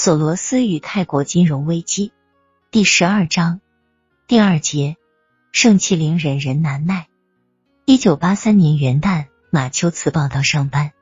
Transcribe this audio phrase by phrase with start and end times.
[0.00, 2.12] 索罗斯与泰国金融危机
[2.70, 3.60] 第十二章
[4.28, 4.96] 第二节，
[5.50, 7.08] 盛气凌人人难耐。
[7.84, 10.92] 一九八三年元旦，马丘茨报道上班，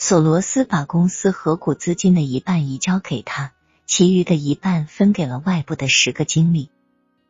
[0.00, 3.52] 索罗斯把公司合股资金的一半移交给他，
[3.86, 6.70] 其余的一半分给了外部的十个经理。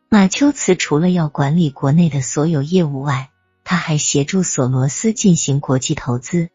[0.08, 3.28] 马丘茨除了要管理国内的所有业务外，
[3.62, 6.48] 他还协助索罗斯进行国际投资，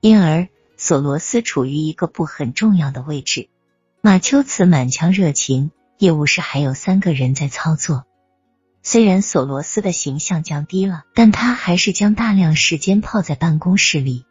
[0.00, 3.48] 因而索罗斯处于一个不很重要的位置。
[4.04, 8.04] 马丘茨满腔热情，业务是还有三个人在操作。
[8.82, 14.24] 虽然索罗斯的形象降低了，但他还是将大量时间泡在办公室里。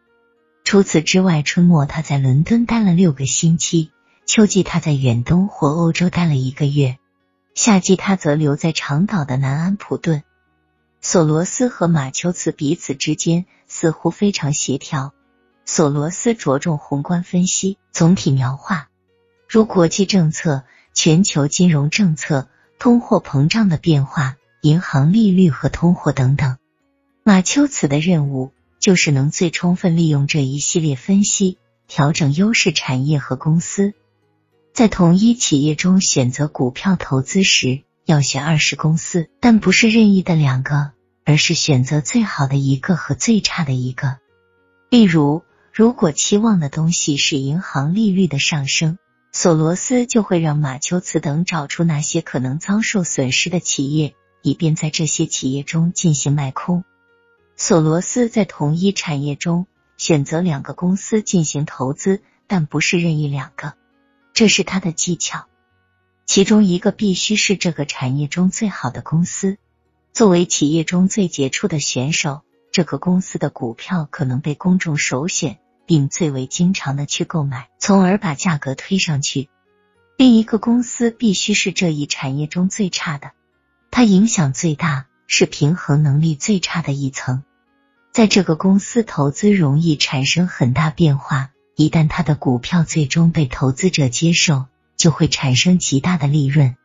[0.66, 3.91] 除此之外，春末他在伦敦待了六个星期，
[4.25, 6.97] 秋季他在远东或欧洲待了一个月，
[7.55, 10.22] 夏季他则留在长岛的南安普顿。
[10.99, 15.13] 索罗斯和马丘茨彼此之间似乎非常协调。
[15.63, 18.89] 索罗斯着重宏观分析，总体描画。
[19.51, 22.47] 如国际政策、全球金融政策、
[22.80, 26.55] 通货膨胀的变化、银行利率和通货等等，
[27.23, 31.58] 马丘茨的任务就是能最充分利用这一系列分析，
[31.89, 33.93] 调整优势产业和公司。
[34.73, 40.93] 在同一企业中选择股票投资时，要选二十公司，但不是任意的两个，
[41.25, 44.17] 而是选择最好的一个和最差的一个。
[44.89, 45.43] 例如，
[45.73, 48.97] 如果期望的东西是银行利率的上升。
[49.33, 56.83] 索罗斯就会让马丘茨等找出那些可能遭受损失的企业，以便在这些企业中进行卖空。
[57.55, 63.73] 索罗斯在同一产业中选择两个公司进行投资，但不是任意两个，
[64.33, 65.45] 这是他的技巧。
[66.25, 69.57] 其中一个必须是这个产业中最好的公司。
[70.11, 72.41] 作为企业中最杰出的选手，
[72.73, 75.59] 这个公司的股票可能被公众首选。
[75.92, 79.50] 并最为经常的去购买，从而把价格推上去。
[80.16, 83.31] 另一个公司必须是这一产业中最差的，
[83.92, 87.43] 它影响最大，是平衡能力最差的一层。
[88.14, 96.77] 在这个公司投资容易产生很大变化，一旦它的股票最终被投资者接受，就会产生极大的利润。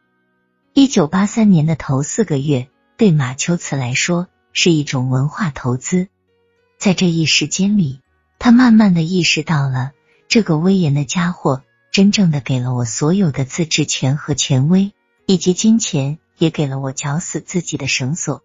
[0.72, 2.66] 一九八三年的头四个月
[2.96, 6.08] 对马丘茨来说是一种文化投资，
[6.76, 8.00] 在这一时间里。
[8.38, 9.92] 他慢慢的意识到了，
[10.28, 14.92] 这个威严的家伙真正的给了我所有的自治权和权威，
[15.26, 18.42] 以及金钱，也给了我绞死自己的绳索。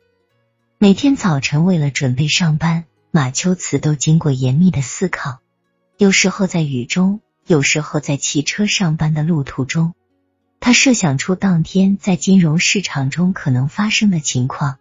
[0.77, 5.39] 每天早晨，为了准备上班，马丘茨都经过严密的思考。
[5.97, 9.93] 有时候在雨中，有时候在骑车上班的路途中，
[10.59, 14.77] 他设想出当天在金融市场中可能发生的情况。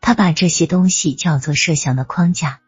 [0.00, 2.60] 他把这些东西叫做设想的框架。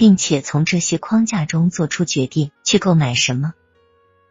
[0.00, 3.52] 并且从这些框架中做出决定，去购买什么。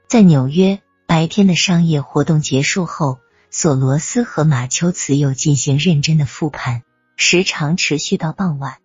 [0.08, 3.20] 在纽约，白天的商业活动结束后，
[3.52, 6.82] 索罗斯和马丘茨又进行认真的复盘，
[7.18, 8.78] 时常持续到傍晚。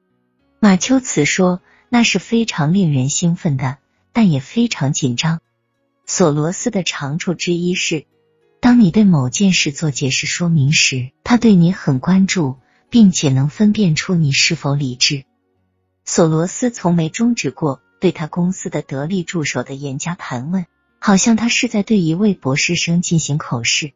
[0.60, 3.78] 马丘茨说：“那是非常令人兴奋的，
[4.12, 5.40] 但也非常紧张。”
[6.04, 8.04] 索罗斯的长处之一是，
[8.60, 12.58] 当你对某件事做解释说明时，他对你很关注，
[12.90, 15.24] 并且能分辨出你是否理智。
[16.06, 20.66] 索罗斯从没终止过对他公司的得力助手的严加盘问，
[20.98, 23.92] 好像他是在对一位博士生进行口试。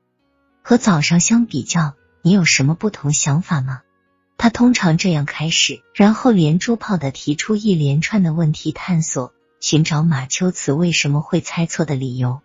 [0.62, 3.82] 和早上相比较，你有什么不同想法吗？
[4.38, 12.40] 他通常这样开始，然后连珠炮的提出一连串的问题，探索寻找马丘茨为什么会猜错的理由。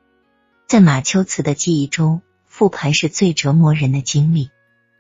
[0.68, 4.50] 在马丘茨的记忆中，复盘是最折磨人的经历，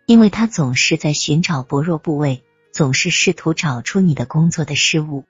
[0.06, 2.46] 因为他总是在寻找薄弱部位。
[2.74, 5.26] 总是试图找出你的工作的失误。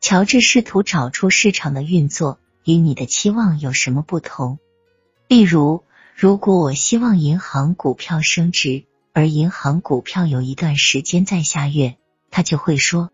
[0.00, 4.60] 乔治试图找出市场的运作与你的期望有什么不同。
[5.26, 5.82] 例如，
[6.14, 11.96] 如果我希望银行股票升值，而银行股票有一段时间在下月，
[12.30, 13.10] 他就会说：“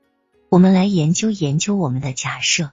[0.50, 2.72] 我们来研究研究我们的假设，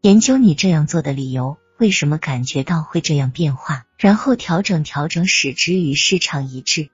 [0.00, 6.88] 研究你这样做的理由，为什么感觉到会这样变化，然后调整调整，使之与市场一致。”